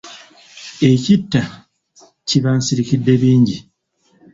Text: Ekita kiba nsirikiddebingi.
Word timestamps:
Ekita 0.91 1.41
kiba 2.27 2.51
nsirikiddebingi. 2.57 3.57